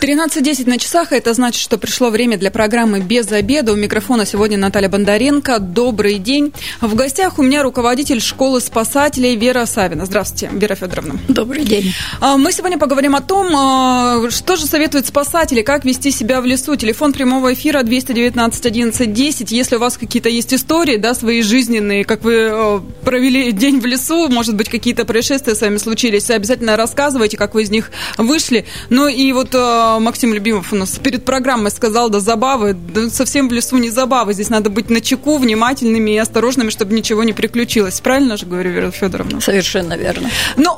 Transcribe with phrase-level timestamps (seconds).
[0.00, 3.72] 13.10 на часах, это значит, что пришло время для программы «Без обеда».
[3.72, 5.58] У микрофона сегодня Наталья Бондаренко.
[5.58, 6.52] Добрый день.
[6.82, 10.04] В гостях у меня руководитель школы спасателей Вера Савина.
[10.04, 11.18] Здравствуйте, Вера Федоровна.
[11.28, 11.94] Добрый день.
[12.20, 16.44] А, мы сегодня поговорим о том, а, что же советуют спасатели, как вести себя в
[16.44, 16.76] лесу.
[16.76, 19.50] Телефон прямого эфира 219 11 10.
[19.50, 23.86] Если у вас какие-то есть истории, да, свои жизненные, как вы а, провели день в
[23.86, 28.66] лесу, может быть, какие-то происшествия с вами случились, обязательно рассказывайте, как вы из них вышли.
[28.90, 29.54] Ну и вот
[30.00, 34.32] Максим Любимов у нас перед программой сказал, да забавы, да совсем в лесу не забавы.
[34.32, 38.00] Здесь надо быть на чеку, внимательными и осторожными, чтобы ничего не приключилось.
[38.00, 39.40] Правильно же говорю, Вера Федоровна?
[39.40, 40.30] Совершенно верно.
[40.56, 40.70] Ну,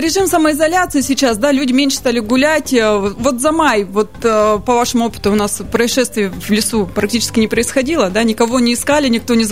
[0.00, 2.72] режим самоизоляции сейчас, да, люди меньше стали гулять.
[2.72, 7.40] Э, вот за май, вот э, по вашему опыту у нас происшествий в лесу практически
[7.40, 9.44] не происходило, да, никого не искали, никто не,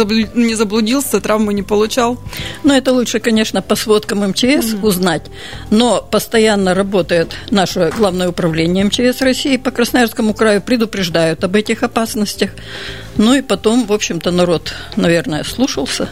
[0.54, 2.18] заблудился, травмы не получал.
[2.62, 4.86] Ну, это лучше, конечно, по сводкам МЧС mm-hmm.
[4.86, 5.26] узнать,
[5.70, 11.82] но постоянно работает наше главное управление МЧС МЧС России по Красноярскому краю предупреждают об этих
[11.82, 12.50] опасностях.
[13.16, 16.08] Ну и потом, в общем-то, народ, наверное, слушался.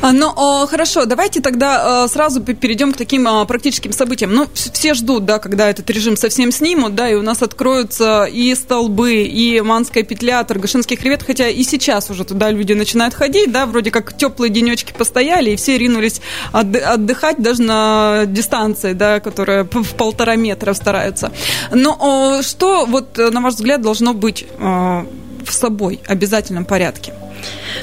[0.00, 4.32] Ну, хорошо, давайте тогда а, сразу перейдем к таким практическим событиям.
[4.32, 8.54] Ну, все ждут, да, когда этот режим совсем снимут, да, и у нас откроются и
[8.54, 13.66] столбы, и Манская петля, Торгашинский хребет, хотя и сейчас уже туда люди начинают ходить, да,
[13.66, 16.20] вроде как теплые денечки постояли, и все ринулись
[16.52, 21.32] отдыхать даже на дистанции, да, которая в полтора метра стараются.
[21.72, 27.12] Но что, вот, на ваш взгляд, должно быть в собой обязательном порядке?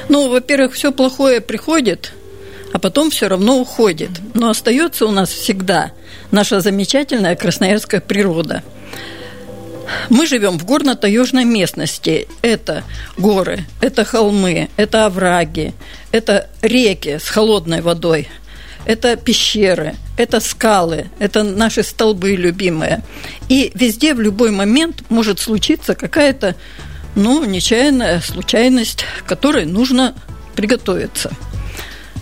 [0.08, 2.12] Ну, во-первых, все плохое приходит,
[2.72, 4.10] а потом все равно уходит.
[4.34, 5.92] Но остается у нас всегда
[6.30, 8.62] наша замечательная красноярская природа.
[10.08, 12.28] Мы живем в горно-таежной местности.
[12.42, 12.84] Это
[13.16, 15.74] горы, это холмы, это овраги,
[16.12, 18.28] это реки с холодной водой,
[18.84, 23.02] это пещеры, это скалы, это наши столбы любимые.
[23.48, 26.54] И везде в любой момент может случиться какая-то
[27.14, 30.14] ну, нечаянная случайность, к которой нужно
[30.54, 31.30] приготовиться.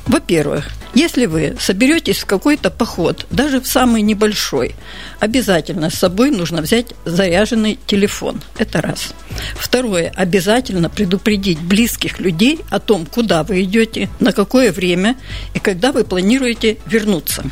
[0.06, 4.74] Во-первых, если вы соберетесь в какой-то поход, даже в самый небольшой,
[5.20, 8.40] обязательно с собой нужно взять заряженный телефон.
[8.56, 9.12] Это раз.
[9.54, 15.16] Второе, обязательно предупредить близких людей о том, куда вы идете, на какое время
[15.54, 17.44] и когда вы планируете вернуться.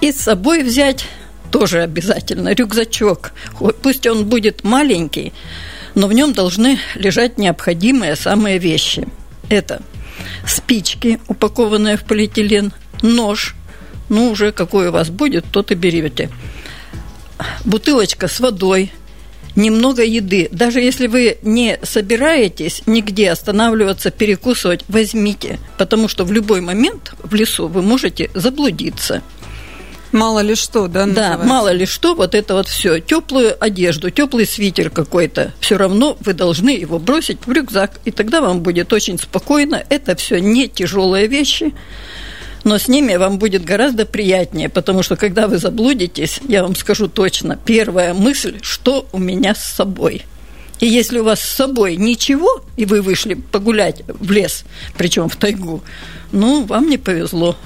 [0.00, 1.06] И с собой взять
[1.50, 3.32] тоже обязательно рюкзачок.
[3.82, 5.32] Пусть он будет маленький,
[5.94, 9.08] но в нем должны лежать необходимые самые вещи.
[9.48, 9.82] Это
[10.46, 12.72] спички, упакованные в полиэтилен,
[13.02, 13.54] нож,
[14.08, 16.30] ну уже какой у вас будет, тот и берете.
[17.64, 18.92] Бутылочка с водой,
[19.54, 20.48] немного еды.
[20.50, 27.34] Даже если вы не собираетесь нигде останавливаться, перекусывать, возьмите, потому что в любой момент в
[27.34, 29.22] лесу вы можете заблудиться–
[30.12, 31.06] Мало ли что, да?
[31.06, 31.38] Называется?
[31.38, 32.98] Да, мало ли что, вот это вот все.
[32.98, 35.52] Теплую одежду, теплый свитер какой-то.
[35.60, 39.84] Все равно вы должны его бросить в рюкзак, и тогда вам будет очень спокойно.
[39.88, 41.74] Это все не тяжелые вещи,
[42.64, 47.08] но с ними вам будет гораздо приятнее, потому что когда вы заблудитесь, я вам скажу
[47.08, 50.24] точно, первая мысль, что у меня с собой.
[50.80, 54.64] И если у вас с собой ничего, и вы вышли погулять в лес,
[54.96, 55.82] причем в тайгу,
[56.30, 57.56] ну, вам не повезло.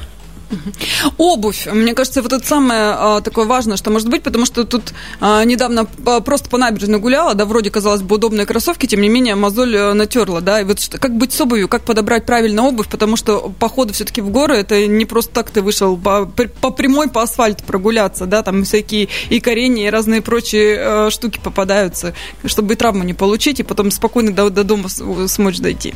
[1.19, 1.67] Обувь.
[1.67, 5.45] Мне кажется, вот это самое а, такое важное, что может быть, потому что тут а,
[5.45, 9.77] недавно просто по набережной гуляла, да, вроде, казалось бы, удобные кроссовки, тем не менее, мозоль
[9.77, 13.53] а, натерла, да, и вот как быть с обувью, как подобрать правильно обувь, потому что
[13.59, 17.65] походы все-таки в горы, это не просто так ты вышел по, по прямой, по асфальту
[17.65, 22.15] прогуляться, да, там всякие и коренья, и разные прочие а, штуки попадаются,
[22.45, 25.95] чтобы травму не получить, и потом спокойно до, до дома смочь дойти.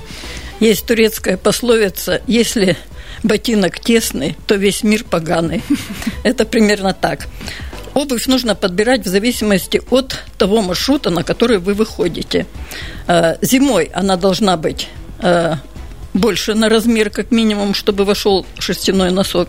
[0.61, 2.77] Есть турецкая пословица, если
[3.23, 5.63] ботинок тесный, то весь мир поганый.
[6.23, 7.27] Это примерно так.
[7.95, 12.47] Обувь нужно подбирать в зависимости от того маршрута, на который вы выходите.
[13.07, 14.89] Э, зимой она должна быть
[15.21, 15.55] э,
[16.13, 19.49] больше на размер, как минимум, чтобы вошел шерстяной носок.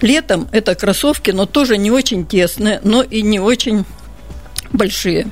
[0.00, 3.84] Летом это кроссовки, но тоже не очень тесные, но и не очень
[4.72, 5.28] большие.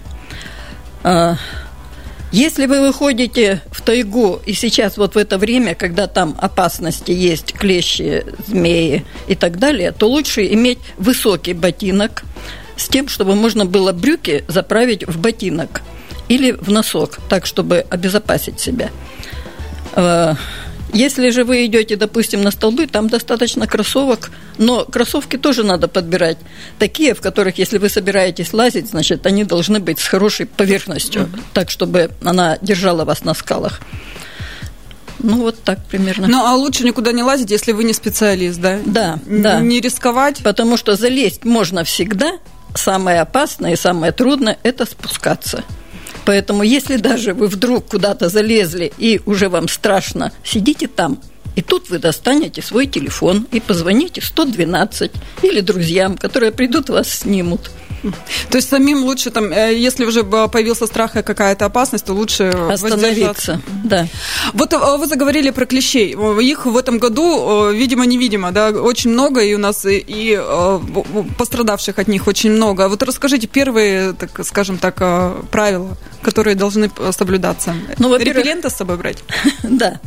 [2.33, 7.13] Э, если вы выходите в тайгу, и сейчас вот в это время, когда там опасности
[7.13, 12.25] есть, клещи, змеи и так далее, то лучше иметь высокий ботинок
[12.77, 15.83] с тем, чтобы можно было брюки заправить в ботинок
[16.29, 18.91] или в носок, так, чтобы обезопасить себя.
[20.93, 26.37] Если же вы идете, допустим, на столбы, там достаточно кроссовок, но кроссовки тоже надо подбирать.
[26.79, 31.43] Такие, в которых, если вы собираетесь лазить, значит, они должны быть с хорошей поверхностью, mm-hmm.
[31.55, 33.81] так, чтобы она держала вас на скалах.
[35.19, 36.27] Ну, вот так примерно.
[36.29, 38.81] Ну, а лучше никуда не лазить, если вы не специалист, да?
[38.85, 39.61] Да, да.
[39.61, 40.43] Не рисковать?
[40.43, 42.33] Потому что залезть можно всегда.
[42.75, 45.65] Самое опасное и самое трудное– это спускаться.
[46.25, 51.19] Поэтому если даже вы вдруг куда-то залезли и уже вам страшно, сидите там–
[51.57, 55.11] и тут вы достанете свой телефон и позвоните 112
[55.43, 57.71] или друзьям, которые придут вас снимут.
[58.51, 62.45] То есть самим лучше там, э, если уже появился страх и какая-то опасность, то лучше
[62.45, 63.61] остановиться.
[63.85, 64.07] Да.
[64.53, 66.17] Вот э, вы заговорили про клещей.
[66.43, 70.41] Их в этом году, э, видимо, невидимо, да, очень много, и у нас и, и
[71.39, 72.89] пострадавших от них очень много.
[72.89, 74.97] Вот расскажите первые, так скажем так,
[75.51, 77.75] правила, которые должны соблюдаться.
[77.99, 79.19] Ну, Репелленты с собой брать?
[79.63, 80.01] Да.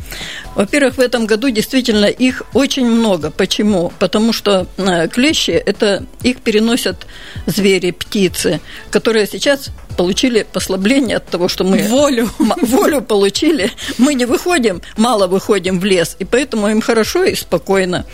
[0.54, 3.30] Во-первых, в этом году действительно их очень много.
[3.30, 3.92] Почему?
[3.98, 4.66] Потому что
[5.12, 7.06] клещи, это их переносят
[7.46, 8.60] звери птицы,
[8.90, 13.70] которые сейчас получили послабление от того, что мы волю, волю получили.
[13.98, 18.04] Мы не выходим, мало выходим в лес, и поэтому им хорошо и спокойно.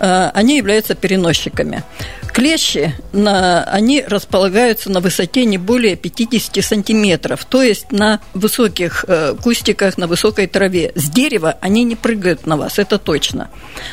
[0.00, 1.84] А, они являются переносчиками.
[2.32, 9.34] Клещи, на, они располагаются на высоте не более 50 сантиметров, то есть на высоких э,
[9.42, 10.92] кустиках, на высокой траве.
[10.94, 13.50] С дерева они не прыгают на вас, это точно.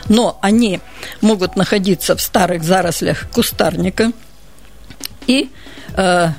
[0.07, 0.79] Но они
[1.21, 4.11] могут находиться в старых зарослях кустарника–
[5.29, 5.49] и
[5.95, 6.29] э,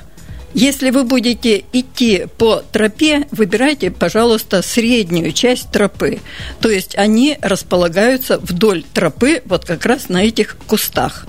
[0.53, 6.19] если вы будете идти по тропе, выбирайте, пожалуйста, среднюю часть тропы.
[6.59, 11.25] То есть они располагаются вдоль тропы вот как раз на этих кустах.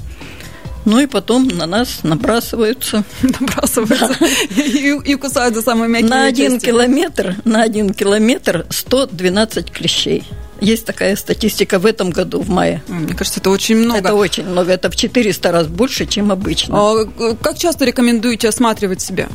[0.85, 3.05] Ну и потом на нас набрасываются.
[3.23, 4.27] Набрасываются да.
[4.63, 6.67] и, и кусают за самые мягкие На один части.
[6.67, 10.25] километр, на один километр 112 клещей.
[10.61, 12.83] Есть такая статистика в этом году, в мае.
[12.87, 14.09] Мне кажется, это очень много.
[14.09, 14.73] Это очень много.
[14.73, 16.77] Это в 400 раз больше, чем обычно.
[16.79, 19.29] А как часто рекомендуете осматривать себя?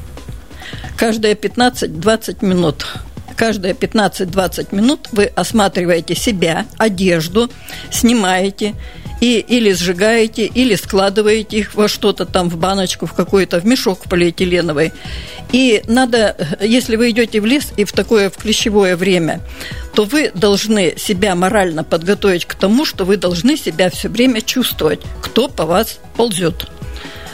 [0.97, 2.85] Каждые 15-20 минут
[3.38, 7.49] каждые 15-20 минут вы осматриваете себя, одежду,
[7.91, 8.73] снимаете
[9.19, 14.04] и или сжигаете, или складываете их во что-то там, в баночку, в какой-то, в мешок
[14.10, 14.94] полиэтиленовый.
[15.52, 19.42] И надо, если вы идете в лес и в такое в клещевое время,
[19.94, 25.00] то вы должны себя морально подготовить к тому, что вы должны себя все время чувствовать,
[25.22, 26.68] кто по вас ползет.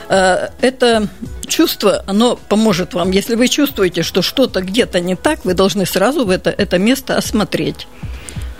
[0.09, 1.07] Э, это
[1.47, 3.11] чувство, оно поможет вам.
[3.11, 7.17] Если вы чувствуете, что что-то где-то не так, вы должны сразу в это, это место
[7.17, 7.87] осмотреть.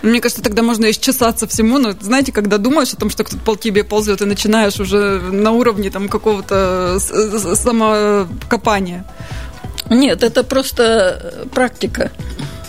[0.04, 1.80] Мне кажется, тогда можно исчесаться всему.
[1.80, 5.52] Но знаете, когда думаешь о том, что кто-то по тебе ползет, и начинаешь уже на
[5.52, 9.06] уровне там какого-то самокопания.
[9.90, 12.12] Нет, это просто практика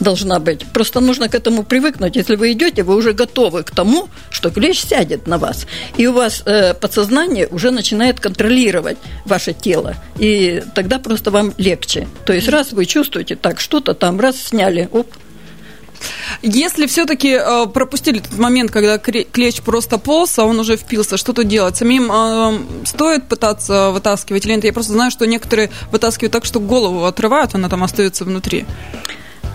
[0.01, 0.65] должна быть.
[0.73, 2.17] Просто нужно к этому привыкнуть.
[2.17, 5.67] Если вы идете, вы уже готовы к тому, что клещ сядет на вас.
[5.97, 9.97] И у вас э, подсознание уже начинает контролировать ваше тело.
[10.19, 12.07] И тогда просто вам легче.
[12.27, 15.07] То есть раз вы чувствуете так, что-то там, раз сняли, оп,
[16.43, 21.33] если все-таки э, пропустили тот момент, когда клещ просто полз, а он уже впился, что
[21.33, 21.77] тут делать?
[21.77, 24.67] Самим э, стоит пытаться вытаскивать ленты?
[24.67, 28.65] Я просто знаю, что некоторые вытаскивают так, что голову отрывают, она там остается внутри.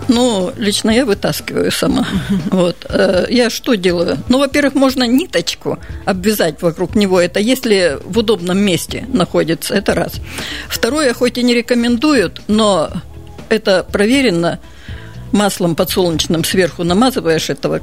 [0.08, 2.06] Ну, лично я вытаскиваю сама.
[2.50, 2.86] Вот.
[2.88, 4.18] Э, я что делаю?
[4.28, 7.20] Ну, во-первых, можно ниточку обвязать вокруг него.
[7.20, 9.74] Это если в удобном месте находится.
[9.74, 10.14] Это раз.
[10.68, 12.90] Второе, хоть и не рекомендуют, но
[13.48, 14.58] это проверено–
[15.32, 17.80] маслом подсолнечным сверху намазываешь этого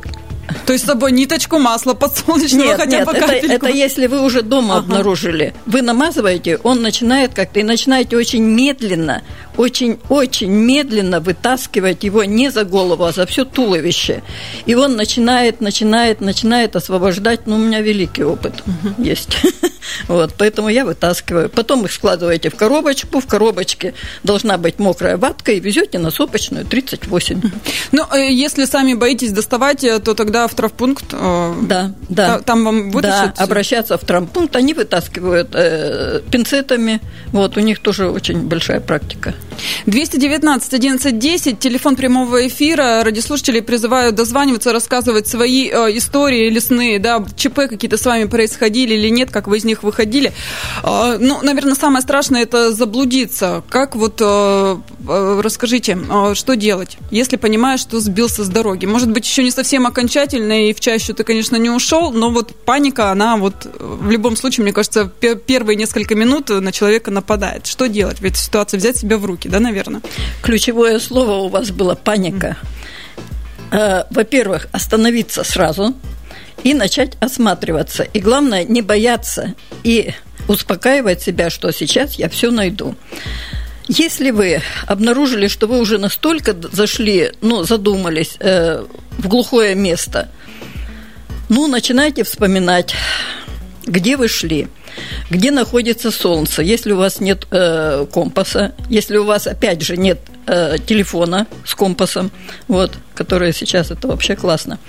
[0.66, 4.22] то есть с собой ниточку масла подсолнечного нет, хотя нет, бы это, это если вы
[4.22, 4.84] уже дома ага.
[4.86, 5.54] обнаружили.
[5.66, 9.24] Вы намазываете, он начинает как-то, и начинаете очень медленно,
[9.58, 14.24] очень-очень медленно вытаскивать его не за голову, а за все туловище.
[14.66, 17.48] И он начинает, начинает, начинает освобождать.
[17.48, 19.04] Ну, у меня великий опыт угу.
[19.04, 19.38] есть.
[20.08, 21.50] Вот, поэтому я вытаскиваю.
[21.50, 23.20] Потом их складываете в коробочку.
[23.20, 27.42] В коробочке должна быть мокрая ватка и везете на сопочную 38.
[27.94, 31.06] Ну, э, если сами боитесь доставать, э, то тогда в травпункт.
[31.14, 32.40] Э, да, да.
[32.40, 33.36] Там вам вытащат?
[33.38, 34.56] Да, обращаться в травмпункт.
[34.56, 37.02] Они вытаскивают э, пинцетами.
[37.32, 39.34] Вот, у них тоже очень большая практика.
[39.86, 43.04] 219 11 10, телефон прямого эфира.
[43.04, 49.10] Радиослушатели призывают дозваниваться, рассказывать свои э, истории лесные, да, ЧП какие-то с вами происходили или
[49.10, 50.34] нет, как вы из них выходили.
[50.84, 53.63] Э, ну, наверное, самое страшное это заблудиться.
[53.70, 54.77] Как вот, э,
[55.08, 58.86] э, расскажите, э, что делать, если понимаешь, что сбился с дороги?
[58.86, 62.54] Может быть, еще не совсем окончательно, и в чащу ты, конечно, не ушел, но вот
[62.66, 67.66] паника, она вот э, в любом случае, мне кажется, первые несколько минут на человека нападает.
[67.68, 68.77] Что делать в этой ситуации?
[68.77, 69.37] Взять себя в руки?
[69.38, 70.01] Паники, да, наверное?
[70.41, 72.58] Ключевое слово у вас было паника.
[73.72, 74.08] Mm.
[74.12, 75.94] Во-первых, остановиться сразу
[76.63, 78.03] и начать осматриваться.
[78.03, 79.53] И главное, не бояться
[79.84, 80.13] и
[80.48, 82.96] успокаивать себя, что сейчас я все найду.
[83.89, 88.86] Если вы обнаружили, что вы уже настолько зашли, ну, задумались, э,
[89.17, 90.29] в глухое место,
[91.50, 92.94] ну, начинайте вспоминать,
[93.86, 94.67] где вы шли,
[95.30, 100.20] где находится солнце, если у вас нет э, компаса, если у вас, опять же, нет
[100.46, 102.32] э, телефона с компасом,
[102.68, 104.80] вот, который сейчас, это вообще классно.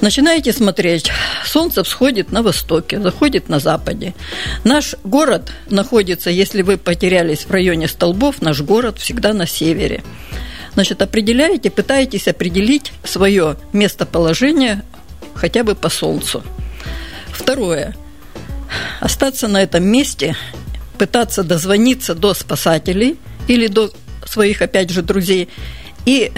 [0.00, 1.12] Начинаете смотреть,
[1.44, 4.14] солнце всходит на востоке, заходит на западе.
[4.64, 10.02] Наш город находится, если вы потерялись в районе столбов, наш город всегда на севере.
[10.74, 14.82] Значит, определяете, пытаетесь определить свое местоположение
[15.34, 16.42] хотя бы по солнцу.
[17.30, 17.94] Второе.
[19.00, 20.36] Остаться на этом месте,
[20.98, 23.90] пытаться дозвониться до спасателей или до
[24.24, 25.48] своих, опять же, друзей
[26.04, 26.32] и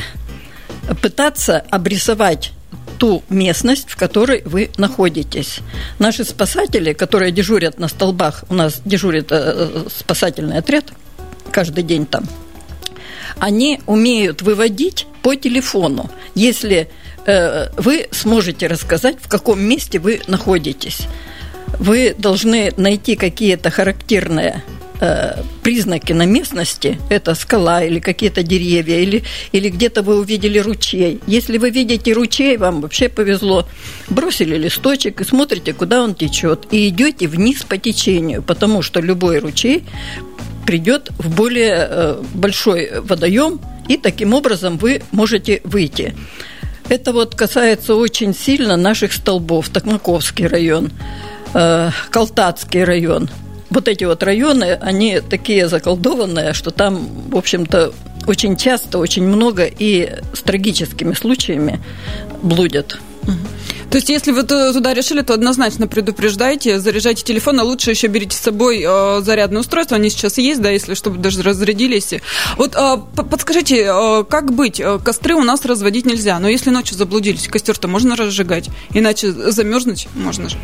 [1.01, 2.53] пытаться обрисовать
[2.99, 5.59] ту местность, в которой вы находитесь.
[5.99, 10.93] Наши спасатели, которые дежурят на столбах, у нас дежурит э, спасательный отряд
[11.51, 12.29] каждый день там,
[13.39, 16.91] они умеют выводить по телефону, если
[17.27, 21.07] э, вы сможете рассказать, в каком месте вы находитесь.
[21.79, 24.63] Вы должны найти какие-то характерные
[25.01, 31.21] Э, признаки на местности, это скала или какие-то деревья, или, или где-то вы увидели ручей.
[31.27, 33.67] Если вы видите ручей, вам вообще повезло.
[34.09, 36.69] Бросили листочек и смотрите, куда он течет.
[36.71, 39.83] И идете вниз по течению, потому что любой ручей
[40.65, 46.15] придет в более э, большой водоем, и таким образом вы можете выйти.
[46.89, 49.71] Это вот касается очень сильно наших столбов.
[49.71, 50.93] Токмаковский район,
[51.55, 53.31] э, Калтатский район–
[53.75, 57.93] вот эти вот районы, они такие заколдованные, что там, в общем-то,
[58.27, 61.81] очень часто, очень много и с трагическими случаями
[62.41, 62.99] блудят.
[63.95, 68.37] То есть, если вы туда решили, то однозначно предупреждайте, заряжайте телефон, а лучше еще берите
[68.37, 72.13] с собой э, зарядное устройство, они сейчас есть, да, если чтобы даже разрядились.
[72.57, 72.97] Вот э,
[73.31, 74.81] подскажите, э, как быть?
[74.81, 80.09] Э, костры у нас разводить нельзя, но если ночью заблудились, костер-то можно разжигать, иначе замерзнуть
[80.17, 80.57] можно же.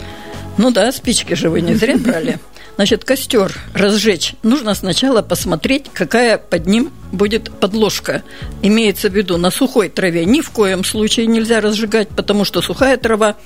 [0.58, 2.40] Ну да, спички же вы не зря брали.
[2.76, 4.34] Значит, костер разжечь.
[4.42, 8.22] Нужно сначала посмотреть, какая под ним будет подложка.
[8.62, 12.96] Имеется в виду, на сухой траве ни в коем случае нельзя разжигать, потому что сухая
[12.96, 13.36] трава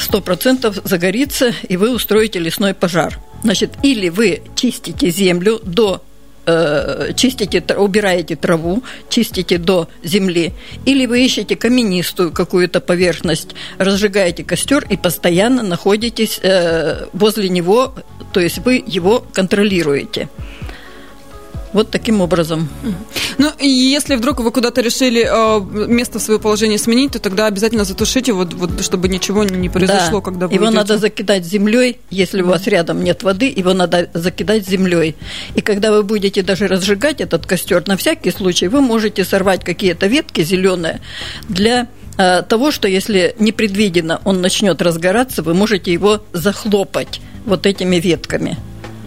[0.00, 3.18] сто процентов загорится, и вы устроите лесной пожар.
[3.42, 6.02] Значит, или вы чистите землю до
[6.46, 10.52] э, чистите, убираете траву, чистите до земли,
[10.84, 17.94] или вы ищете каменистую какую-то поверхность, разжигаете костер и постоянно находитесь э, возле него,
[18.32, 20.28] то есть вы его контролируете.
[21.76, 22.70] Вот таким образом.
[23.36, 27.44] Ну, и если вдруг вы куда-то решили э, место в свое положение сменить, то тогда
[27.44, 30.24] обязательно затушите, вот, вот, чтобы ничего не произошло, да.
[30.24, 30.78] когда вы Его уйдете.
[30.78, 35.16] надо закидать землей, если у вас рядом нет воды, его надо закидать землей.
[35.54, 40.06] И когда вы будете даже разжигать этот костер, на всякий случай вы можете сорвать какие-то
[40.06, 41.02] ветки зеленые
[41.46, 47.96] для э, того, что если непредвиденно он начнет разгораться, вы можете его захлопать вот этими
[47.96, 48.56] ветками.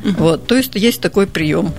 [0.05, 0.13] Угу.
[0.19, 1.73] Вот, то есть есть такой прием.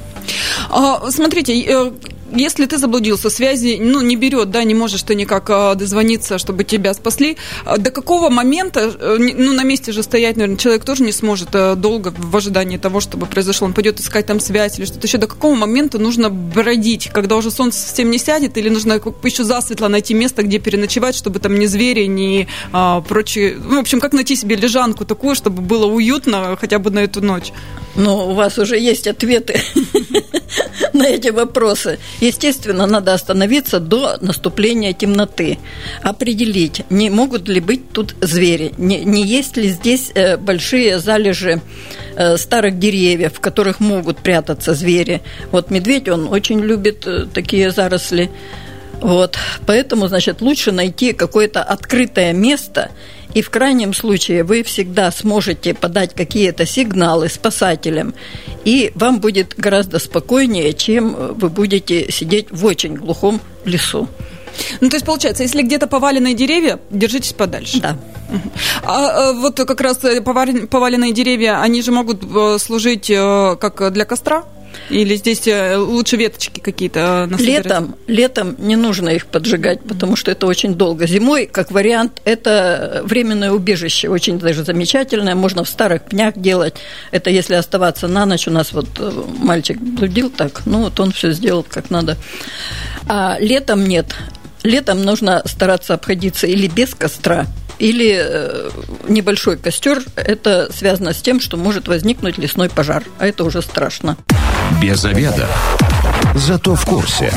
[0.69, 1.93] А, смотрите, э,
[2.33, 6.65] если ты заблудился, связи ну, не берет, да, не можешь ты никак а, дозвониться, чтобы
[6.65, 11.03] тебя спасли, а, до какого момента, э, ну, на месте же стоять, наверное, человек тоже
[11.03, 14.87] не сможет а, долго в ожидании того, чтобы произошло, он пойдет искать там связь или
[14.87, 19.01] что-то еще, до какого момента нужно бродить, когда уже солнце совсем не сядет, или нужно
[19.23, 23.81] еще засветло найти место, где переночевать, чтобы там ни звери, ни а, прочие, ну, в
[23.81, 27.53] общем, как найти себе лежанку такую, чтобы было уютно хотя бы на эту ночь?
[27.97, 29.61] Ну, у вас уже есть ответы
[31.01, 31.99] на эти вопросы.
[32.21, 35.59] Естественно, надо остановиться до наступления темноты,
[36.03, 41.61] определить, не могут ли быть тут звери, не, не есть ли здесь э, большие залежи
[42.17, 45.23] э, старых деревьев, в которых могут прятаться звери.
[45.51, 48.31] Вот медведь, он очень любит э, такие заросли.
[49.01, 52.91] Вот, поэтому, значит, лучше найти какое-то открытое место–
[53.35, 58.15] и в крайнем случае вы всегда сможете подать какие-то сигналы спасателям,
[58.65, 64.09] и вам будет гораздо спокойнее, чем вы будете сидеть в очень глухом лесу.
[64.81, 67.81] Ну, то есть, получается, если где-то поваленные деревья, держитесь подальше.
[67.81, 67.97] Да.
[68.83, 74.05] А, а вот как раз поваленные деревья, они же могут э, служить э, как для
[74.05, 74.45] костра?
[74.91, 77.65] Или здесь э, лучше веточки какие-то насобирать?
[77.65, 81.07] Летом, летом не нужно их поджигать, потому что это очень долго.
[81.07, 85.35] Зимой, как вариант, это временное убежище, очень даже замечательное.
[85.35, 86.75] Можно в старых пнях делать.
[87.11, 88.49] Это если оставаться на ночь.
[88.49, 92.17] У нас вот э, мальчик блудил так, ну вот он все сделал как надо.
[93.09, 94.15] А летом нет.
[94.63, 97.47] Летом нужно стараться обходиться или без костра,
[97.79, 98.71] или э,
[99.09, 100.03] небольшой костер.
[100.17, 104.17] Это связано с тем, что может возникнуть лесной пожар, а это уже страшно.
[104.71, 105.49] Без обеда.
[106.35, 107.33] Зато в курсе.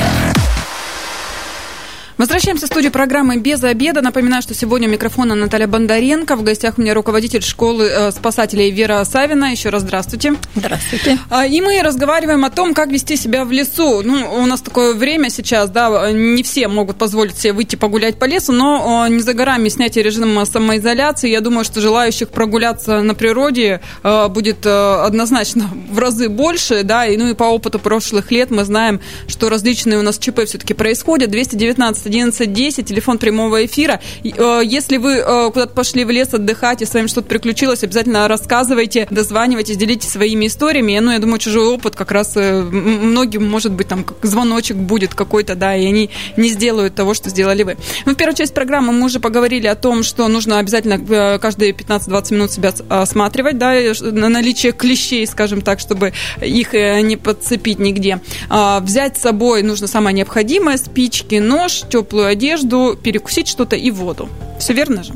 [2.17, 4.01] Возвращаемся в студию программы «Без обеда».
[4.01, 6.35] Напоминаю, что сегодня у микрофона Наталья Бондаренко.
[6.35, 9.45] В гостях у меня руководитель школы э, спасателей Вера Савина.
[9.45, 10.35] Еще раз здравствуйте.
[10.53, 11.17] Здравствуйте.
[11.31, 14.03] А, и мы разговариваем о том, как вести себя в лесу.
[14.03, 18.25] Ну, у нас такое время сейчас, да, не все могут позволить себе выйти погулять по
[18.25, 21.31] лесу, но не за горами снятие режима самоизоляции.
[21.31, 24.69] Я думаю, что желающих прогуляться на природе э, будет э,
[25.03, 29.49] однозначно в разы больше, да, и ну и по опыту прошлых лет мы знаем, что
[29.49, 31.31] различные у нас ЧП все-таки происходят.
[31.31, 33.99] 219 11 10, телефон прямого эфира.
[34.23, 38.27] Э, если вы э, куда-то пошли в лес отдыхать и с вами что-то приключилось, обязательно
[38.27, 40.97] рассказывайте, дозванивайтесь, делитесь своими историями.
[40.99, 45.55] Ну, я думаю, чужой опыт как раз э, многим, может быть, там звоночек будет какой-то,
[45.55, 47.77] да, и они не сделают того, что сделали вы.
[48.05, 52.33] Ну, в первую часть программы мы уже поговорили о том, что нужно обязательно каждые 15-20
[52.33, 58.19] минут себя осматривать, да, на наличие клещей, скажем так, чтобы их не подцепить нигде.
[58.49, 64.27] А, взять с собой нужно самое необходимое, спички, нож, теплую одежду, перекусить что-то и воду.
[64.59, 65.13] Все верно же?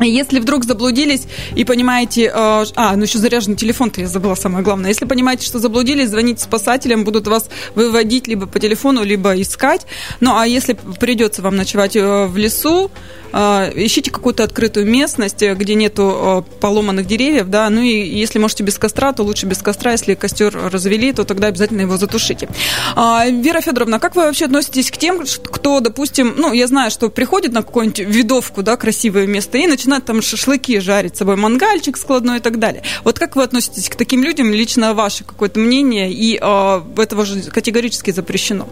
[0.00, 1.22] Если вдруг заблудились
[1.54, 2.24] и понимаете...
[2.24, 4.90] Э, а, ну еще заряженный телефон-то я забыла самое главное.
[4.90, 9.86] Если понимаете, что заблудились, звоните спасателям, будут вас выводить либо по телефону, либо искать.
[10.20, 12.90] Ну, а если придется вам ночевать э, в лесу,
[13.34, 18.62] ищите какую-то открытую местность, э, где нету а, поломанных деревьев, да, ну и если можете
[18.62, 22.48] без костра, то лучше без костра, если костер развели, то тогда обязательно его затушите.
[22.94, 27.10] А, Вера Федоровна, как вы вообще относитесь к тем, кто, допустим, ну, я знаю, что
[27.10, 31.96] приходит на какую-нибудь видовку, да, красивое место, и начинает там шашлыки жарить, с собой мангальчик
[31.96, 32.84] складной и так далее.
[33.02, 38.12] Вот как вы относитесь к таким людям, лично ваше какое-то мнение, и этого же категорически
[38.12, 38.68] запрещено?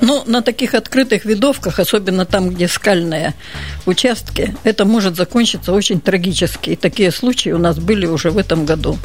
[0.00, 3.34] Ну, на таких открытых видовках, особенно там, где скальные
[3.86, 6.70] участки, это может закончиться очень трагически.
[6.70, 8.98] И такие случаи у нас были уже в этом году.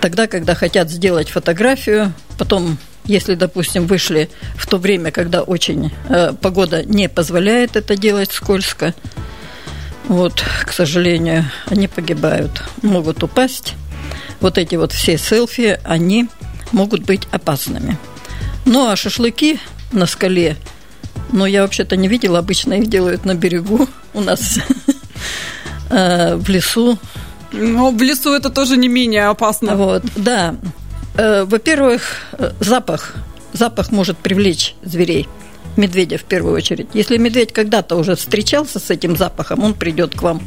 [0.00, 6.32] Тогда, когда хотят сделать фотографию, потом если, допустим, вышли в то время, когда очень э,
[6.40, 8.94] погода не позволяет это делать скользко,
[10.06, 13.74] вот, к сожалению, они погибают, могут упасть.
[14.40, 16.28] Вот эти вот все селфи, они
[16.72, 17.98] могут быть опасными.
[18.64, 19.58] Ну а шашлыки
[19.92, 20.56] на скале.
[21.32, 24.58] Но я вообще-то не видела, обычно их делают на берегу у нас
[25.90, 26.98] э, в лесу.
[27.52, 29.76] Но в лесу это тоже не менее опасно.
[29.76, 30.56] Вот, да.
[31.16, 32.02] Э, во-первых,
[32.32, 33.14] э, запах.
[33.52, 35.28] Запах может привлечь зверей
[35.76, 36.88] медведя в первую очередь.
[36.94, 40.42] Если медведь когда-то уже встречался с этим запахом, он придет к вам.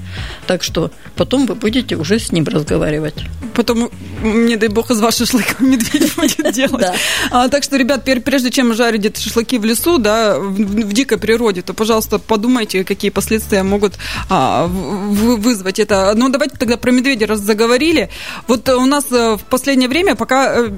[0.48, 3.16] Так что потом вы будете уже с ним разговаривать.
[3.54, 3.90] Потом,
[4.22, 6.86] не дай бог, из вас шашлыка медведь будет делать.
[7.32, 11.62] А, так что, ребят, прежде чем жарить эти шашлыки в лесу, да, в, дикой природе,
[11.62, 13.94] то, пожалуйста, подумайте, какие последствия могут
[14.30, 16.14] а, вызвать это.
[16.16, 18.10] Ну, давайте тогда про медведя раз заговорили.
[18.48, 20.70] Вот у нас э, в последнее время пока э,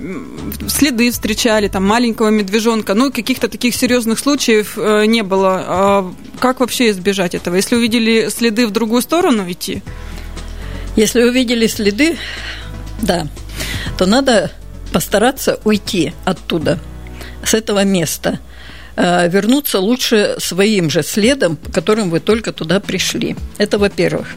[0.68, 5.64] следы встречали, там, маленького медвежонка, ну, каких-то таких серьезных случаев случаев э, не было.
[5.66, 7.56] А как вообще избежать этого?
[7.56, 9.82] Если увидели следы в другую сторону идти?
[10.96, 12.18] Если увидели следы,
[13.02, 13.28] да,
[13.98, 14.52] то надо
[14.94, 16.80] постараться уйти оттуда,
[17.44, 18.40] с этого места.
[18.96, 23.36] Э, вернуться лучше своим же следом, которым вы только туда пришли.
[23.58, 24.28] Это во-первых.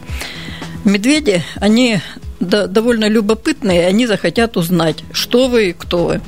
[0.83, 1.99] Медведи, они
[2.39, 6.21] довольно любопытные, они захотят узнать, что вы и кто вы.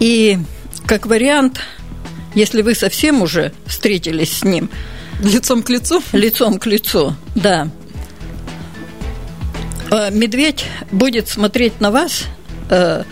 [0.00, 0.38] И
[0.86, 1.60] как вариант–
[2.34, 4.70] если вы совсем уже встретились с ним.
[5.22, 6.02] Лицом к лицу?
[6.12, 7.68] Лицом к лицу, да.
[9.90, 12.24] А медведь будет смотреть на вас,
[12.70, 13.04] э,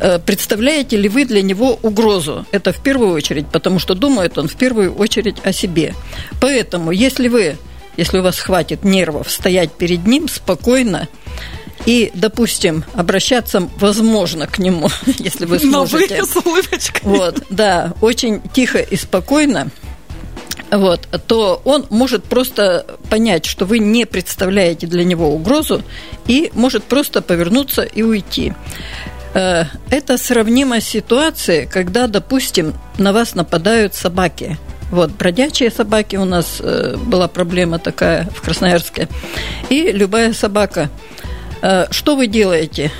[0.00, 2.46] э, представляете ли вы для него угрозу?
[2.50, 5.94] Это в первую очередь, потому что думает он в первую очередь о себе.
[6.40, 7.56] Поэтому, если вы,
[7.96, 11.08] если у вас хватит нервов стоять перед ним спокойно,
[11.88, 16.18] и, допустим, обращаться, возможно, к нему, если вы сможете.
[16.18, 17.00] Но вы с улыбочкой.
[17.02, 19.70] Вот, да, очень тихо и спокойно
[20.70, 25.82] вот, то он может просто понять, что вы не представляете для него угрозу,
[26.26, 28.52] и может просто повернуться и уйти.
[29.32, 34.58] Э, это сравнимо с ситуацией, когда, допустим, на вас нападают собаки.
[34.90, 39.08] Вот, бродячие собаки у нас э, была проблема такая в Красноярске.
[39.70, 40.90] И любая собака–
[41.90, 42.90] что вы делаете?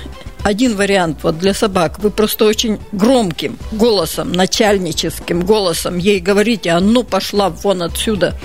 [0.43, 1.99] Один вариант вот для собак.
[1.99, 8.35] Вы просто очень громким голосом, начальническим голосом ей говорите, а ну пошла вон отсюда.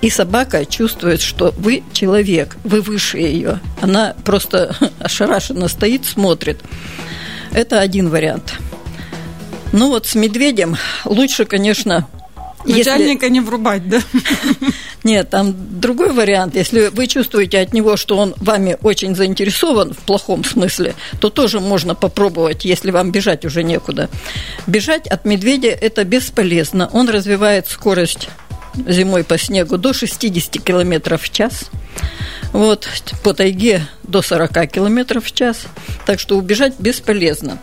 [0.00, 3.60] И собака чувствует, что вы человек, вы выше ее.
[3.80, 6.60] Она просто ошарашенно стоит, смотрит.
[7.52, 8.54] Это один вариант.
[9.72, 12.06] Ну вот с медведем лучше, конечно,
[12.66, 14.00] Начальника не врубать, да?
[15.04, 16.56] Нет, там другой вариант.
[16.56, 21.60] Если вы чувствуете от него, что он вами очень заинтересован в плохом смысле, то тоже
[21.60, 24.08] можно попробовать, если вам бежать уже некуда.
[24.66, 26.88] Бежать от медведя– это бесполезно.
[26.92, 28.28] Он развивает скорость
[28.86, 31.70] зимой по снегу до 60 км в час.
[32.52, 32.88] Вот,
[33.22, 35.66] по тайге до 40 км в час.
[36.04, 37.58] Так что убежать бесполезно.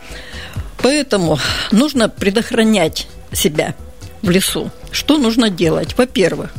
[0.77, 1.39] Поэтому
[1.71, 3.75] нужно предохранять себя
[4.23, 4.71] в лесу.
[4.91, 5.95] Что нужно делать?
[5.95, 6.51] Во-первых,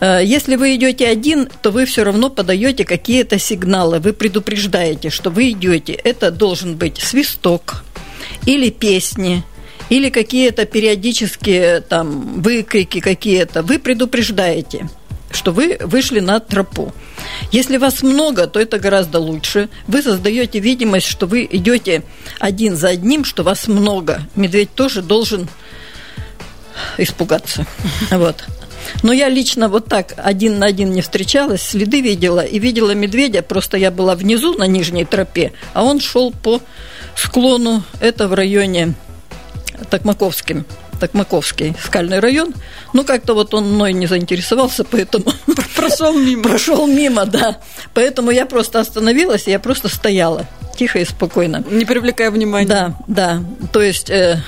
[0.00, 5.30] э, если вы идете один, то вы все равно подаете какие-то сигналы, вы предупреждаете, что
[5.30, 5.92] вы идете.
[5.92, 7.84] Это должен быть свисток
[8.46, 9.44] или песни,
[9.90, 13.62] или какие-то периодические там выкрики какие-то.
[13.62, 14.88] Вы предупреждаете
[15.30, 16.92] что вы вышли на тропу.
[17.50, 19.68] Если вас много, то это гораздо лучше.
[19.88, 22.04] Вы создаете видимость, что вы идете
[22.38, 24.22] один за одним, что вас много.
[24.36, 25.48] Медведь тоже должен
[26.98, 27.66] испугаться.
[28.10, 28.44] Вот.
[29.02, 33.42] Но я лично вот так один на один не встречалась, следы видела и видела медведя.
[33.42, 36.60] Просто я была внизу на нижней тропе, а он шел по
[37.16, 37.82] склону.
[38.00, 38.94] Это в районе
[39.90, 40.64] Токмаковским.
[41.00, 42.54] Токмаковский скальный район.
[42.92, 45.26] Ну, как-то вот он мной не заинтересовался, поэтому...
[45.76, 46.42] Прошел мимо.
[46.44, 47.58] Прошел мимо, да.
[47.94, 51.64] Поэтому я просто остановилась, я просто стояла тихо и спокойно.
[51.68, 52.68] Не привлекая внимания.
[52.68, 53.42] Да, да.
[53.72, 54.40] То есть э,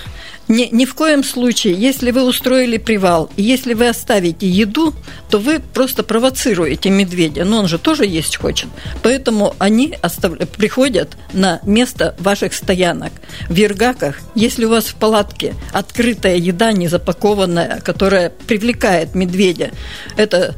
[0.49, 4.95] ни, ни в коем случае, если вы устроили привал, и если вы оставите еду,
[5.29, 7.45] то вы просто провоцируете медведя.
[7.45, 8.69] Но он же тоже есть хочет.
[9.03, 10.39] Поэтому они остав...
[10.57, 13.13] приходят на место ваших стоянок.
[13.49, 19.73] В Ергаках, если у вас в палатке открытая еда, не запакованная, которая привлекает медведя,
[20.17, 20.55] это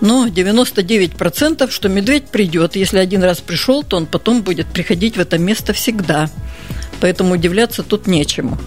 [0.00, 2.74] но 99% что медведь придет.
[2.74, 6.28] Если один раз пришел, то он потом будет приходить в это место всегда.
[7.00, 8.58] Поэтому удивляться тут нечему.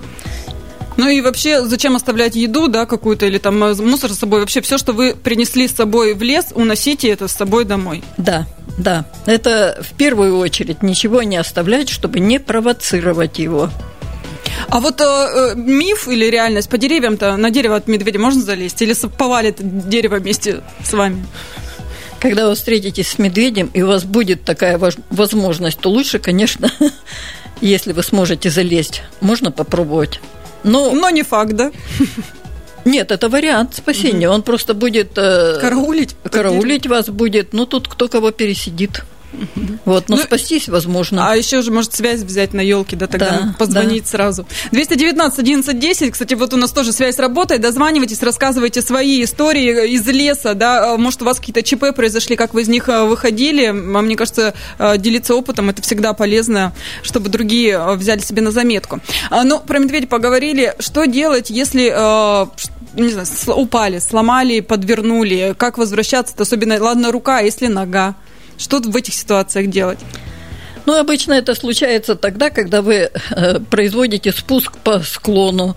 [0.98, 4.40] Ну и вообще, зачем оставлять еду, да, какую-то, или там э, мусор с собой?
[4.40, 8.04] Вообще все, что вы принесли с собой в лес, уносите это с собой домой.
[8.18, 9.06] Да, да.
[9.26, 13.70] Это в первую очередь ничего не оставлять, чтобы не провоцировать его.
[14.70, 18.82] А вот э, э миф или реальность по деревьям-то на дерево от медведя можно залезть?
[18.82, 19.58] Или повалит
[19.90, 21.26] дерево вместе с вами?
[22.20, 24.80] Когда вы встретитесь с медведем, и у вас будет такая
[25.10, 26.72] возможность, то лучше, конечно,
[27.62, 30.22] если вы сможете залезть, можно попробовать.
[30.64, 31.72] Но, Но не факт, да?
[32.86, 34.28] Нет, это вариант спасения.
[34.28, 34.36] Угу.
[34.36, 35.18] Он просто будет...
[35.18, 36.16] Э, караулить.
[36.32, 37.54] Караулить вас будет.
[37.54, 39.04] Ну, тут кто кого пересидит.
[39.86, 41.32] Вот, но ну, спастись возможно.
[41.32, 44.10] А еще же может связь взять на елке, да, тогда да, позвонить да.
[44.10, 44.48] сразу.
[44.72, 47.62] 219 11 10, кстати, вот у нас тоже связь работает.
[47.62, 50.94] Дозванивайтесь, рассказывайте свои истории из леса, да.
[50.94, 53.66] А, может, у вас какие-то ЧП произошли, как вы из них а, выходили.
[53.68, 54.54] А мне кажется,
[54.98, 59.00] делиться опытом это всегда полезно, чтобы другие взяли себе на заметку.
[59.32, 60.76] Ну, про медведя поговорили.
[60.80, 61.90] Что делать, если
[62.96, 65.54] не знаю, упали, сломали, подвернули?
[65.58, 66.36] Как возвращаться?
[66.38, 68.16] Особенно, ладно, рука, если нога.
[68.58, 70.00] Что в этих ситуациях делать?
[70.86, 75.76] Ну, обычно это случается тогда, когда вы э, производите спуск по склону.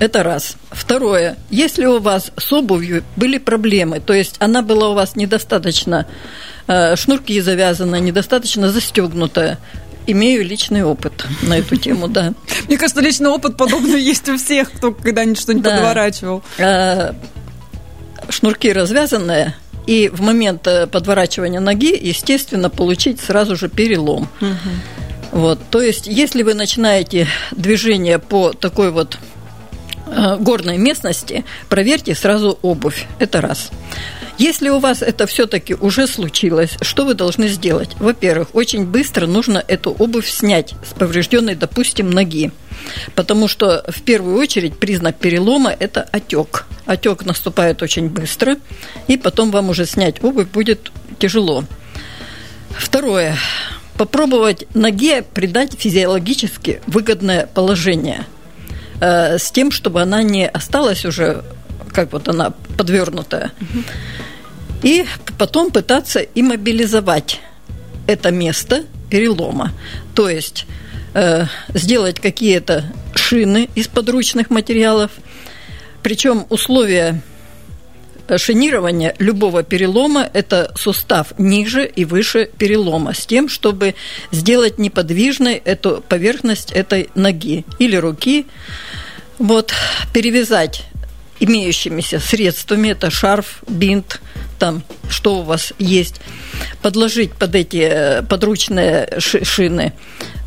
[0.00, 0.56] Это раз.
[0.70, 1.36] Второе.
[1.50, 6.06] Если у вас с обувью были проблемы, то есть она была у вас недостаточно,
[6.66, 9.58] э, шнурки завязаны, недостаточно застегнутая,
[10.06, 12.34] имею личный опыт на эту тему, да.
[12.68, 16.42] Мне кажется, личный опыт подобный есть у всех, кто когда-нибудь что-нибудь подворачивал.
[16.58, 17.12] Э,
[18.30, 19.54] шнурки развязанные,
[19.86, 24.28] и в момент э, подворачивания ноги, естественно, получить сразу же перелом.
[24.40, 25.38] Угу.
[25.40, 29.18] Вот, то есть, если вы начинаете движение по такой вот
[30.06, 33.06] э, горной местности, проверьте сразу обувь.
[33.18, 33.70] Это раз.
[34.38, 37.90] Если у вас это все-таки уже случилось, что вы должны сделать?
[38.00, 42.50] Во-первых, очень быстро нужно эту обувь снять с поврежденной, допустим, ноги.
[43.14, 46.66] Потому что в первую очередь признак перелома– это отек.
[46.84, 48.56] Отек наступает очень быстро,
[49.06, 51.64] и потом вам уже снять обувь будет тяжело.
[52.70, 53.36] Второе.
[53.96, 58.26] Попробовать ноге придать физиологически выгодное положение
[59.00, 61.44] э, с тем, чтобы она не осталась уже
[61.94, 63.52] как вот она подвернутая.
[64.82, 65.06] И
[65.38, 67.40] потом пытаться иммобилизовать
[68.06, 69.72] это место перелома.
[70.14, 70.66] То есть
[71.14, 75.10] э, сделать какие-то шины из подручных материалов.
[76.02, 77.22] Причем условия
[78.36, 83.94] шинирования любого перелома– это сустав ниже и выше перелома, с тем, чтобы
[84.32, 88.46] сделать неподвижной эту поверхность этой ноги или руки.
[89.38, 89.72] Вот,
[90.12, 90.84] перевязать
[91.40, 94.20] имеющимися средствами, это шарф, бинт,
[94.58, 96.20] там, что у вас есть,
[96.82, 99.92] подложить под эти э, подручные шины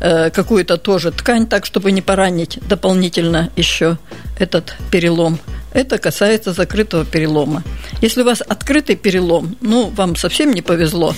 [0.00, 3.98] э, какую-то тоже ткань, так, чтобы не поранить дополнительно еще
[4.38, 5.38] этот перелом.
[5.72, 7.62] Это касается закрытого перелома.
[8.00, 11.14] Если у вас открытый перелом, ну, вам совсем не повезло,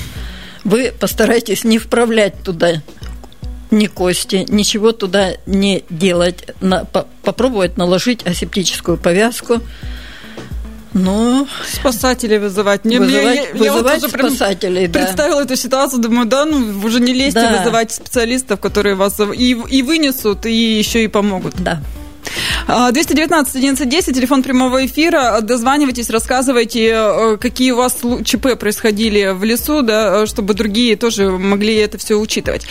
[0.65, 2.83] вы постарайтесь не вправлять туда
[3.71, 9.61] ни кости, ничего туда не делать, на, по, попробовать наложить асептическую повязку.
[10.93, 12.85] Ну, спасателей вызывать.
[12.85, 15.01] Не, вызывать я, я, вызывать вот спасателей, да.
[15.01, 17.59] Представила эту ситуацию, думаю, да, ну уже не лезьте да.
[17.59, 21.55] вызывать специалистов, которые вас и, и вынесут, и еще и помогут.
[21.59, 21.81] Да.
[22.67, 25.41] 219 1110, телефон прямого эфира.
[25.41, 31.75] Дозванивайтесь, рассказывайте, э, какие у вас ЧП происходили в лесу, да, чтобы другие тоже могли
[31.77, 32.67] это все учитывать.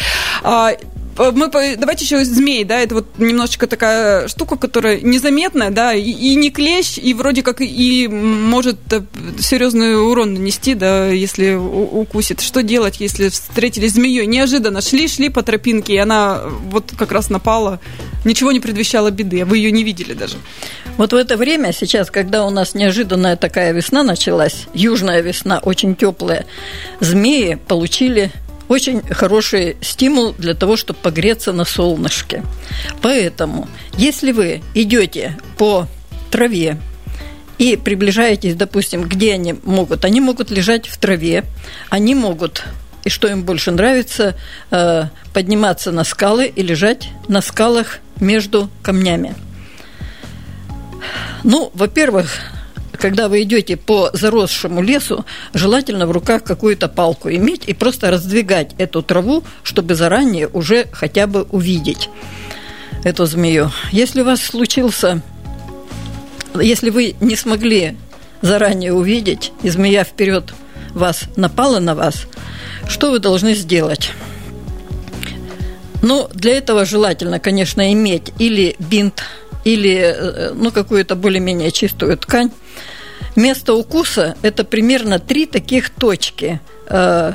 [1.20, 6.10] А, мы давайте еще змей, да, это вот немножечко такая штука, которая незаметная, да, и,
[6.10, 9.02] и не клещ, и вроде как и может э,
[9.38, 12.40] серьезный урон нанести, да, если укусит.
[12.40, 14.26] Что делать, если встретились змеей?
[14.28, 17.82] Неожиданно шли, шли по тропинке, и она вот как раз напала.
[18.24, 20.38] Ничего не предвещало беды, а вы ее не видели даже.
[20.96, 25.96] Вот в это время, сейчас, когда у нас неожиданная такая весна началась, южная весна, очень
[25.98, 26.46] теплая,
[27.02, 28.32] змеи получили
[28.70, 32.44] очень хороший стимул для того, чтобы погреться на солнышке.
[33.02, 35.88] Поэтому, если вы идете по
[36.32, 36.78] траве
[37.58, 41.44] и приближаетесь, допустим, где они могут, они могут лежать в траве,
[41.90, 42.64] они могут
[43.04, 44.36] и что им больше нравится,
[44.72, 49.36] э, подниматься на скалы и лежать на скалах между камнями.
[51.44, 52.30] Ну, во-первых,
[53.00, 58.76] когда вы идете по заросшему лесу, желательно в руках какую-то палку иметь и просто раздвигать
[58.78, 62.10] эту траву, чтобы заранее уже хотя бы увидеть
[63.04, 63.72] эту змею.
[63.92, 65.22] Если у вас случился,
[66.60, 67.98] если вы не смогли
[68.42, 70.54] заранее увидеть, и змея вперед
[70.94, 72.26] вас напала на вас,
[72.88, 74.12] что вы должны сделать?
[76.02, 79.24] Ну, для этого желательно, конечно, иметь или бинт,
[79.66, 82.52] или э, ну, какую-то более-менее чистую ткань,
[83.40, 86.60] Место укуса– это примерно три таких точки.
[86.88, 87.32] Э,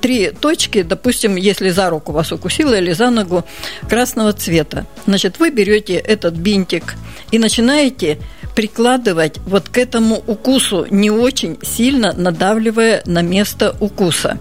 [0.00, 3.44] три точки, допустим, если за руку вас укусило или за ногу
[3.88, 4.86] красного цвета.
[5.04, 6.94] Значит, вы берете этот бинтик
[7.32, 8.18] и начинаете
[8.54, 14.38] прикладывать вот к этому укусу, не очень сильно надавливая на место укуса.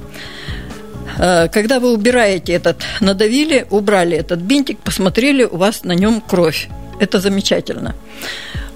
[1.17, 6.69] Э, когда вы убираете этот, надавили, убрали этот бинтик, посмотрели, у вас на нем кровь.
[6.99, 7.95] Это замечательно.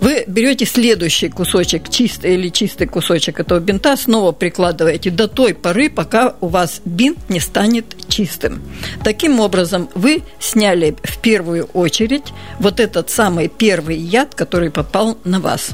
[0.02, 5.92] Вы берете следующий кусочек, чистый или чистый кусочек этого бинта, снова прикладываете до той поры,
[5.92, 8.64] пока у вас бинт не станет чистым.
[9.04, 15.40] Таким образом, вы сняли в первую очередь вот этот самый первый яд, который попал на
[15.40, 15.70] вас.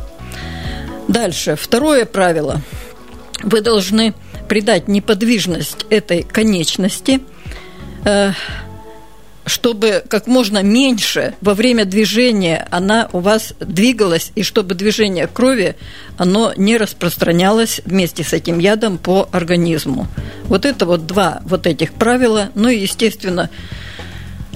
[1.07, 2.61] Дальше, второе правило.
[3.43, 4.13] Вы должны
[4.49, 7.21] придать неподвижность этой конечности
[8.03, 8.33] э,–
[9.47, 15.75] чтобы как можно меньше во время движения она у вас двигалась, и чтобы движение крови,
[16.17, 20.07] оно не распространялось вместе с этим ядом по организму.
[20.45, 22.49] Вот это вот два вот этих правила.
[22.55, 23.49] Ну и, естественно,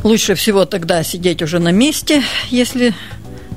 [0.03, 2.93] лучше всего тогда сидеть уже на месте, если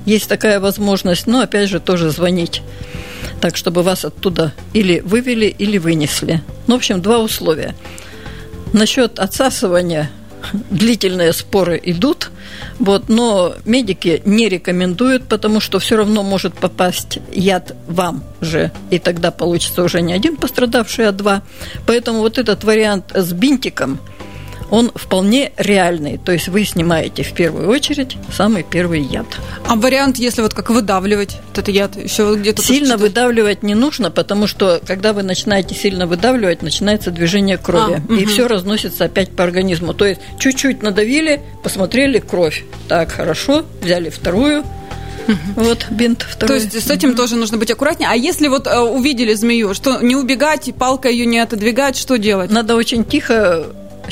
[0.06, 2.62] есть такая возможность, но опять же тоже звонить
[3.40, 6.42] так, чтобы вас оттуда или вывели, или вынесли.
[6.66, 7.74] Ну, в общем, два условия.
[8.72, 10.10] Насчет отсасывания–
[10.52, 12.30] длительные споры идут,
[12.78, 18.98] вот, но медики не рекомендуют, потому что все равно может попасть яд вам же, и
[18.98, 21.42] тогда получится уже не один пострадавший, а два.
[21.86, 23.98] Поэтому вот этот вариант с бинтиком–
[24.70, 26.18] он вполне реальный.
[26.18, 29.26] То есть вы снимаете в первую очередь самый первый яд.
[29.66, 32.62] А вариант, если вот как выдавливать этот яд, еще где-то...
[32.62, 38.02] Сильно выдавливать не нужно, потому что когда вы начинаете сильно выдавливать, начинается движение крови.
[38.08, 38.30] А, и угу.
[38.30, 39.94] все разносится опять по организму.
[39.94, 42.64] То есть чуть-чуть надавили, посмотрели кровь.
[42.88, 44.64] Так, хорошо, взяли вторую,
[45.56, 46.58] вот бинт второй.
[46.58, 48.08] То есть с этим тоже нужно быть аккуратнее.
[48.10, 52.50] А если вот э, увидели змею, что не убегать, палкой ее не отодвигать, что делать?
[52.50, 53.66] Надо очень тихо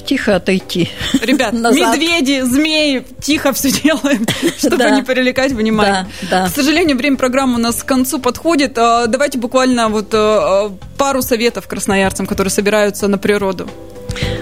[0.04, 0.90] тихо отойти.
[1.22, 1.94] Ребят, назад.
[1.94, 4.26] медведи, змеи, тихо все делаем,
[4.58, 4.90] чтобы да.
[4.90, 6.06] не привлекать внимание.
[6.30, 6.50] Да, да.
[6.50, 8.76] К сожалению, время программы у нас к концу подходит.
[8.78, 13.68] А, давайте буквально вот э, пару советов красноярцам, которые собираются на природу.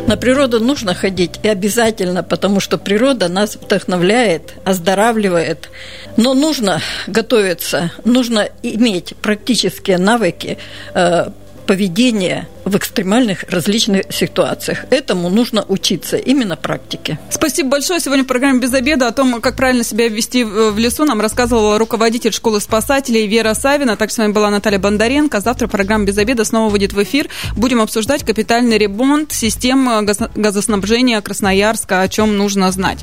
[0.06, 5.70] На природу нужно ходить и обязательно, потому что природа нас вдохновляет, оздоравливает.
[6.16, 10.58] Но нужно готовиться, нужно иметь практические навыки,
[10.94, 11.28] э,
[11.70, 14.86] поведения в экстремальных различных ситуациях.
[14.90, 17.20] Этому нужно учиться, именно практике.
[17.30, 18.00] Спасибо большое.
[18.00, 21.78] Сегодня в программе «Без обеда» о том, как правильно себя вести в лесу, нам рассказывала
[21.78, 23.96] руководитель школы спасателей Вера Савина.
[23.96, 25.38] Так с вами была Наталья Бондаренко.
[25.38, 27.28] Завтра программа «Без обеда» снова выйдет в эфир.
[27.54, 30.04] Будем обсуждать капитальный ремонт систем
[30.34, 32.98] газоснабжения Красноярска, о чем нужно знать.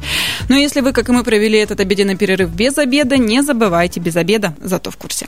[0.49, 4.17] Но если вы, как и мы, провели этот обеденный перерыв без обеда, не забывайте без
[4.17, 5.27] обеда, зато в курсе.